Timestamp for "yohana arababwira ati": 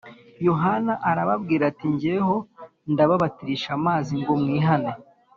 0.47-1.87